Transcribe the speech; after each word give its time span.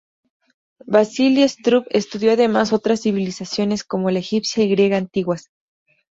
Vasili 0.87 1.47
Struve 1.47 1.85
estudió 1.91 2.31
además 2.31 2.73
otras 2.73 3.01
civilizaciones 3.03 3.83
como 3.83 4.09
la 4.09 4.17
egipcia 4.17 4.63
y 4.63 4.69
griega 4.71 4.97
antiguas. 4.97 5.51